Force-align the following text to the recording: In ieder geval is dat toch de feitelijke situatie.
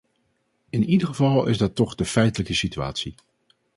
In 0.69 0.83
ieder 0.89 1.07
geval 1.07 1.47
is 1.47 1.57
dat 1.57 1.75
toch 1.75 1.95
de 1.95 2.05
feitelijke 2.05 2.53
situatie. 2.53 3.15